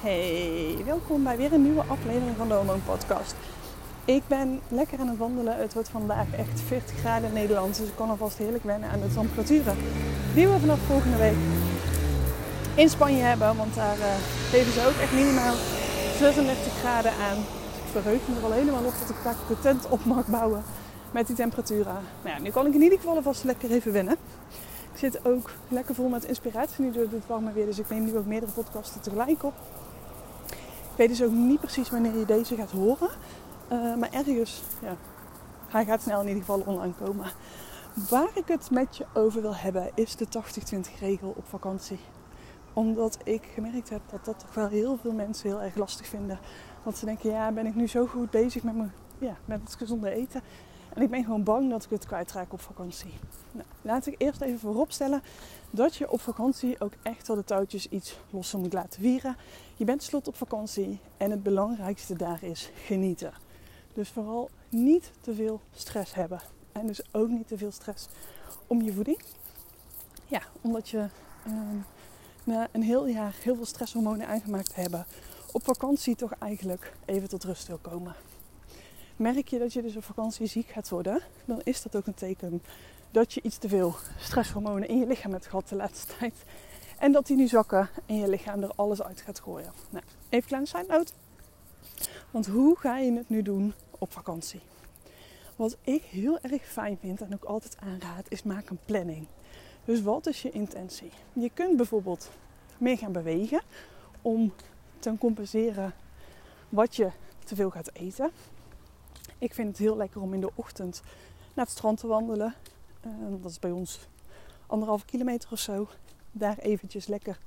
[0.00, 3.34] Hey, welkom bij weer een nieuwe aflevering van de Hormoon Podcast.
[4.04, 5.56] Ik ben lekker aan het wandelen.
[5.56, 9.00] Het wordt vandaag echt 40 graden in Nederland, dus ik kan alvast heerlijk wennen aan
[9.00, 9.76] de temperaturen
[10.34, 11.36] die we vanaf volgende week
[12.74, 13.56] in Spanje hebben.
[13.56, 13.96] Want daar
[14.50, 15.54] geven ze ook echt minimaal
[16.18, 17.36] 36 graden aan.
[17.36, 20.26] Dus ik verheug me er al helemaal op dat ik vaak de tent op mag
[20.26, 20.62] bouwen
[21.10, 21.98] met die temperaturen.
[22.22, 24.16] Nou ja, nu kan ik in ieder geval alvast lekker even wennen.
[24.92, 27.66] Ik zit ook lekker vol met inspiratie nu door het warme weer.
[27.66, 29.54] Dus ik neem nu ook meerdere podcasten tegelijk op.
[30.98, 33.08] Weet dus ook niet precies wanneer je deze gaat horen.
[33.72, 34.96] Uh, maar ergens, ja,
[35.68, 37.26] hij gaat snel in ieder geval online komen.
[38.10, 41.98] Waar ik het met je over wil hebben is de 80-20 regel op vakantie.
[42.72, 46.38] Omdat ik gemerkt heb dat dat toch wel heel veel mensen heel erg lastig vinden.
[46.82, 49.74] Want ze denken, ja, ben ik nu zo goed bezig met, mijn, ja, met het
[49.74, 50.42] gezonde eten.
[50.94, 53.12] En ik ben gewoon bang dat ik het kwijtraak op vakantie.
[53.52, 55.22] Nou, laat ik eerst even vooropstellen
[55.70, 59.36] dat je op vakantie ook echt wel de touwtjes iets losser moet laten vieren.
[59.76, 63.32] Je bent slot op vakantie en het belangrijkste daar is genieten.
[63.92, 66.40] Dus vooral niet te veel stress hebben.
[66.72, 68.08] En dus ook niet te veel stress
[68.66, 69.22] om je voeding.
[70.26, 71.06] Ja, omdat je
[71.46, 71.52] uh,
[72.44, 75.06] na een heel jaar heel veel stresshormonen aangemaakt hebben,
[75.52, 78.14] op vakantie toch eigenlijk even tot rust wil komen.
[79.18, 82.14] Merk je dat je dus op vakantie ziek gaat worden, dan is dat ook een
[82.14, 82.62] teken
[83.10, 86.34] dat je iets te veel stresshormonen in je lichaam hebt gehad de laatste tijd.
[86.98, 89.72] En dat die nu zakken en je lichaam er alles uit gaat gooien.
[89.90, 91.12] Nou, even kleine side note.
[92.30, 94.60] Want hoe ga je het nu doen op vakantie?
[95.56, 99.26] Wat ik heel erg fijn vind en ook altijd aanraad, is maak een planning.
[99.84, 101.10] Dus wat is je intentie?
[101.32, 102.30] Je kunt bijvoorbeeld
[102.78, 103.60] meer gaan bewegen
[104.22, 104.52] om
[104.98, 105.94] te compenseren
[106.68, 107.10] wat je
[107.44, 108.30] te veel gaat eten.
[109.38, 111.02] Ik vind het heel lekker om in de ochtend
[111.54, 112.54] naar het strand te wandelen.
[113.06, 114.08] Uh, dat is bij ons
[114.66, 115.88] anderhalve kilometer of zo.
[116.32, 117.38] Daar eventjes lekker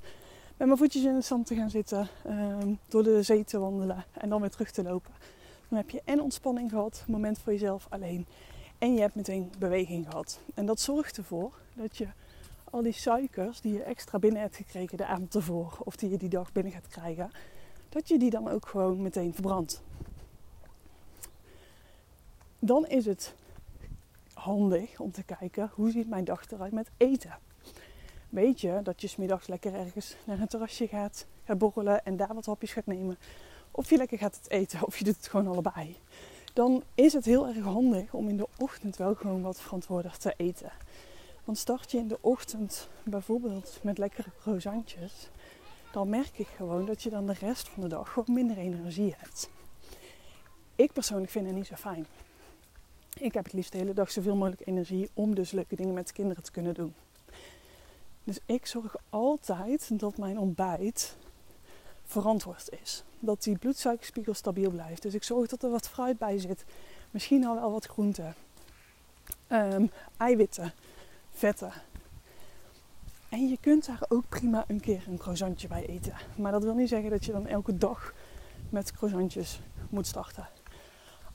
[0.56, 2.08] met mijn voetjes in het zand te gaan zitten.
[2.26, 2.56] Uh,
[2.88, 5.12] door de zee te wandelen en dan weer terug te lopen.
[5.68, 8.26] Dan heb je en ontspanning gehad, moment voor jezelf alleen.
[8.78, 10.40] En je hebt meteen beweging gehad.
[10.54, 12.08] En dat zorgt ervoor dat je
[12.70, 16.18] al die suikers die je extra binnen hebt gekregen de avond ervoor, of die je
[16.18, 17.30] die dag binnen gaat krijgen,
[17.88, 19.82] dat je die dan ook gewoon meteen verbrandt
[22.64, 23.34] dan is het
[24.34, 27.38] handig om te kijken hoe ziet mijn dag eruit met eten.
[28.28, 32.34] Weet je dat je smiddags lekker ergens naar een terrasje gaat, gaat borrelen en daar
[32.34, 33.18] wat hapjes gaat nemen.
[33.70, 35.96] Of je lekker gaat het eten of je doet het gewoon allebei.
[36.52, 40.34] Dan is het heel erg handig om in de ochtend wel gewoon wat verantwoordelijk te
[40.36, 40.72] eten.
[41.44, 45.30] Want start je in de ochtend bijvoorbeeld met lekkere croissantjes,
[45.92, 49.14] dan merk ik gewoon dat je dan de rest van de dag gewoon minder energie
[49.18, 49.50] hebt.
[50.76, 52.06] Ik persoonlijk vind het niet zo fijn.
[53.18, 56.06] Ik heb het liefst de hele dag zoveel mogelijk energie om dus leuke dingen met
[56.06, 56.94] de kinderen te kunnen doen.
[58.24, 61.16] Dus ik zorg altijd dat mijn ontbijt
[62.04, 63.04] verantwoord is.
[63.18, 65.02] Dat die bloedsuikerspiegel stabiel blijft.
[65.02, 66.64] Dus ik zorg dat er wat fruit bij zit.
[67.10, 68.34] Misschien al wel wat groenten.
[69.48, 70.72] Um, eiwitten,
[71.30, 71.72] vetten.
[73.28, 76.14] En je kunt daar ook prima een keer een croissantje bij eten.
[76.36, 78.14] Maar dat wil niet zeggen dat je dan elke dag
[78.70, 80.48] met croissantjes moet starten.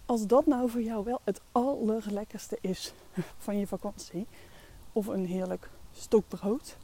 [0.07, 2.93] Als dat nou voor jou wel het allerlekkerste is
[3.45, 4.27] van je vakantie,
[4.91, 6.77] of een heerlijk stokbrood,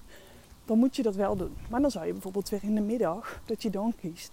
[0.66, 1.58] dan moet je dat wel doen.
[1.70, 4.32] Maar dan zou je bijvoorbeeld weer in de middag, dat je dan kiest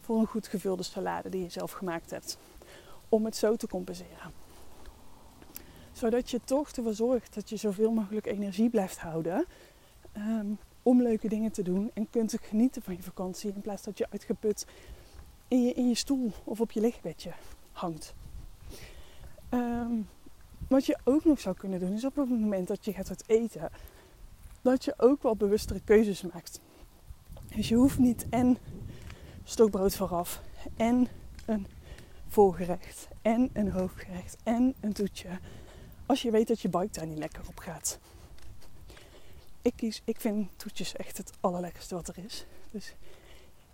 [0.00, 2.38] voor een goed gevulde salade die je zelf gemaakt hebt.
[3.08, 4.32] Om het zo te compenseren.
[5.92, 9.46] Zodat je toch ervoor zorgt dat je zoveel mogelijk energie blijft houden.
[10.16, 13.52] Um, om leuke dingen te doen en kunt genieten van je vakantie.
[13.54, 14.66] In plaats dat je uitgeput
[15.48, 17.32] in je, in je stoel of op je lichtbedje
[17.72, 18.14] hangt.
[19.52, 19.92] Ehm,
[20.68, 23.24] wat je ook nog zou kunnen doen, is op het moment dat je gaat het
[23.26, 23.70] eten,
[24.62, 26.60] dat je ook wel bewustere keuzes maakt.
[27.54, 28.58] Dus je hoeft niet en
[29.44, 30.42] stokbrood vooraf,
[30.76, 31.08] en
[31.44, 31.66] een
[32.28, 35.28] voorgerecht, en een hoofdgerecht, en een toetje.
[36.06, 37.98] Als je weet dat je buik daar niet lekker op gaat.
[39.62, 42.46] Ik, kies, ik vind toetjes echt het allerlekkerste wat er is.
[42.70, 42.94] Dus,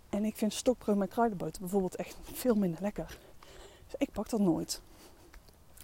[0.09, 3.17] en ik vind stokbrood met kruidenboter bijvoorbeeld echt veel minder lekker.
[3.85, 4.81] Dus ik pak dat nooit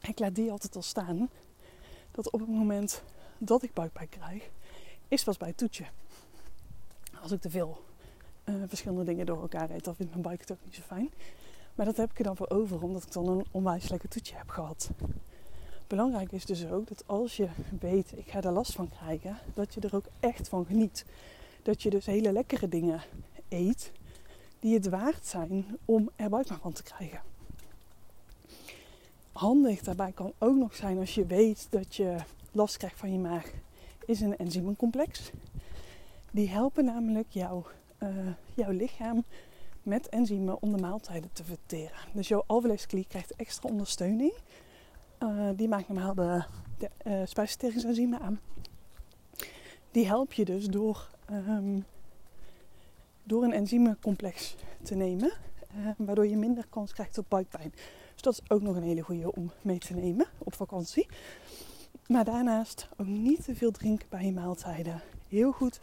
[0.07, 1.29] ik laat die altijd al staan.
[2.11, 3.03] Dat op het moment
[3.37, 4.49] dat ik buikpijn krijg,
[5.07, 5.85] is pas bij het toetje.
[7.21, 7.83] Als ik te veel
[8.45, 11.09] uh, verschillende dingen door elkaar eet, dan vindt mijn buik het ook niet zo fijn.
[11.75, 14.35] Maar dat heb ik er dan voor over, omdat ik dan een onwijs lekker toetje
[14.35, 14.89] heb gehad.
[15.87, 17.47] Belangrijk is dus ook dat als je
[17.79, 21.05] weet, ik ga er last van krijgen, dat je er ook echt van geniet.
[21.63, 23.01] Dat je dus hele lekkere dingen
[23.49, 23.91] eet
[24.59, 27.21] die het waard zijn om er buikpijn van te krijgen
[29.35, 32.17] handig daarbij kan ook nog zijn als je weet dat je
[32.51, 33.51] last krijgt van je maag,
[34.05, 35.31] is een enzymencomplex.
[36.31, 37.65] Die helpen namelijk jouw,
[37.99, 38.09] uh,
[38.53, 39.23] jouw lichaam
[39.83, 41.97] met enzymen om de maaltijden te verteren.
[42.13, 44.33] Dus jouw alvleesklier krijgt extra ondersteuning.
[45.19, 46.43] Uh, die maakt normaal de,
[46.77, 48.39] de uh, spijsverteringsenzymen aan.
[49.91, 51.85] Die help je dus door, um,
[53.23, 55.31] door een enzymencomplex te nemen.
[55.97, 57.73] Waardoor je minder kans krijgt op buikpijn.
[58.15, 61.07] Dus dat is ook nog een hele goede om mee te nemen op vakantie.
[62.07, 65.01] Maar daarnaast ook niet te veel drinken bij je maaltijden.
[65.27, 65.79] Heel goed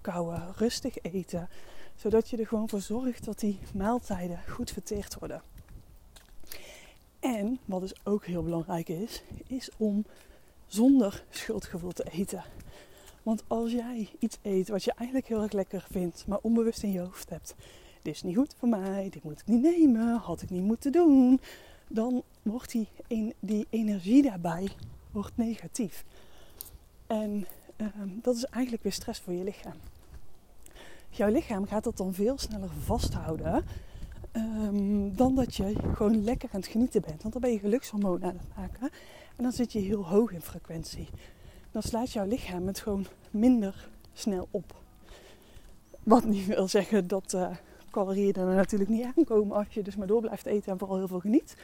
[0.00, 1.48] kouwen, rustig eten.
[1.94, 5.42] Zodat je er gewoon voor zorgt dat die maaltijden goed verteerd worden.
[7.20, 10.04] En wat dus ook heel belangrijk is, is om
[10.66, 12.44] zonder schuldgevoel te eten.
[13.22, 16.92] Want als jij iets eet wat je eigenlijk heel erg lekker vindt, maar onbewust in
[16.92, 17.54] je hoofd hebt,
[18.06, 20.92] dit is niet goed voor mij, dit moet ik niet nemen, had ik niet moeten
[20.92, 21.40] doen,
[21.88, 22.88] dan wordt die,
[23.40, 24.68] die energie daarbij
[25.10, 26.04] wordt negatief.
[27.06, 29.76] En ehm, dat is eigenlijk weer stress voor je lichaam.
[31.10, 33.64] Jouw lichaam gaat dat dan veel sneller vasthouden
[34.32, 37.22] um, dan dat je gewoon lekker aan het genieten bent.
[37.22, 38.90] Want dan ben je gelukshormonen aan het maken
[39.36, 41.08] en dan zit je heel hoog in frequentie.
[41.70, 44.74] Dan slaat jouw lichaam het gewoon minder snel op.
[46.02, 47.48] Wat niet wil zeggen dat uh,
[47.96, 51.08] calorieën er natuurlijk niet aankomen als je dus maar door blijft eten en vooral heel
[51.08, 51.56] veel geniet.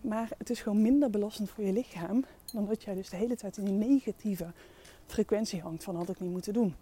[0.00, 3.36] Maar het is gewoon minder belastend voor je lichaam dan dat jij dus de hele
[3.36, 4.52] tijd in een negatieve
[5.06, 6.74] frequentie hangt van had ik niet moeten doen.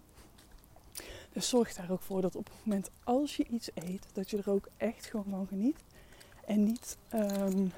[1.33, 4.37] Dus zorg daar ook voor dat op het moment als je iets eet, dat je
[4.37, 5.77] er ook echt gewoon van geniet.
[6.45, 7.71] En niet, um,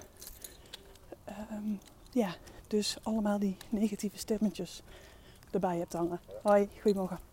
[1.52, 1.80] um,
[2.12, 2.36] ja,
[2.68, 4.82] dus allemaal die negatieve stemmetjes
[5.52, 6.20] erbij hebt hangen.
[6.42, 7.33] Hoi, goedemorgen.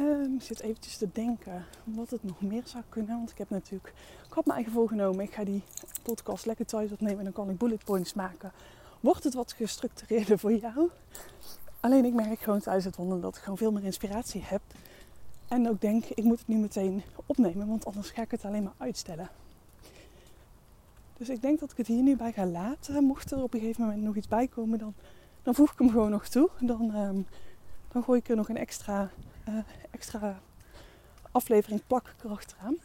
[0.00, 3.16] Um, ik zit eventjes te denken wat het nog meer zou kunnen.
[3.16, 3.92] Want ik heb natuurlijk,
[4.26, 5.24] ik had me eigen voorgenomen.
[5.24, 5.62] Ik ga die
[6.02, 8.52] podcast lekker thuis opnemen en dan kan ik bullet points maken.
[9.00, 10.90] Wordt het wat gestructureerder voor jou?
[11.80, 14.60] Alleen ik merk gewoon tijdens het wandelen dat ik gewoon veel meer inspiratie heb.
[15.48, 18.62] En ook denk, ik moet het nu meteen opnemen, want anders ga ik het alleen
[18.62, 19.28] maar uitstellen.
[21.16, 23.04] Dus ik denk dat ik het hier nu bij ga laten.
[23.04, 24.94] Mocht er op een gegeven moment nog iets bij komen, dan,
[25.42, 26.48] dan voeg ik hem gewoon nog toe.
[26.60, 27.26] Dan, um,
[27.92, 29.10] dan gooi ik er nog een extra,
[29.90, 30.40] extra
[31.32, 32.76] aflevering plak erachteraan.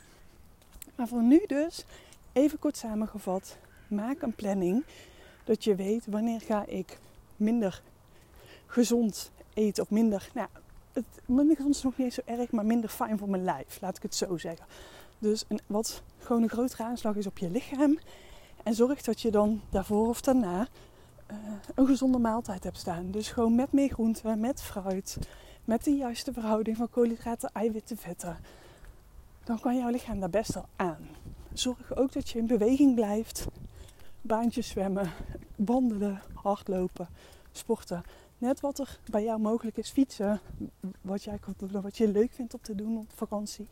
[0.95, 1.85] Maar voor nu dus,
[2.31, 3.57] even kort samengevat,
[3.87, 4.83] maak een planning.
[5.43, 6.99] Dat je weet wanneer ga ik
[7.35, 7.81] minder
[8.65, 10.47] gezond eten of minder, nou,
[10.93, 13.97] het, minder gezond is nog niet zo erg, maar minder fijn voor mijn lijf, laat
[13.97, 14.65] ik het zo zeggen.
[15.19, 17.99] Dus wat gewoon een grotere aanslag is op je lichaam.
[18.63, 20.67] En zorg dat je dan daarvoor of daarna
[21.31, 21.37] uh,
[21.75, 23.11] een gezonde maaltijd hebt staan.
[23.11, 25.17] Dus gewoon met meer groenten, met fruit,
[25.65, 28.37] met de juiste verhouding van koolhydraten, eiwitten, vetten.
[29.43, 31.07] Dan kan jouw lichaam daar best wel aan.
[31.53, 33.45] Zorg ook dat je in beweging blijft.
[34.21, 35.11] Baantjes zwemmen,
[35.55, 37.07] wandelen, hardlopen,
[37.51, 38.03] sporten
[38.37, 39.89] net wat er bij jou mogelijk is.
[39.89, 40.39] Fietsen,
[41.01, 41.39] wat, jij,
[41.71, 43.67] wat je leuk vindt om te doen op vakantie.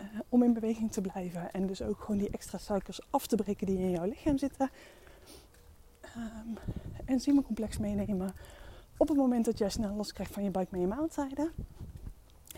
[0.00, 1.52] Uh, om in beweging te blijven.
[1.52, 4.70] En dus ook gewoon die extra suikers af te breken die in jouw lichaam zitten.
[6.16, 6.58] Um,
[7.04, 8.34] enzymencomplex meenemen.
[8.98, 11.52] Op het moment dat jij snel last krijgt van je buik met je maaltijden.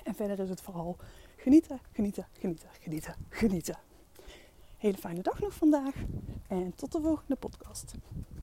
[0.03, 0.97] En verder is het vooral
[1.37, 3.79] genieten, genieten, genieten, genieten, genieten.
[4.77, 5.95] Hele fijne dag nog vandaag.
[6.49, 7.95] En tot de volgende podcast.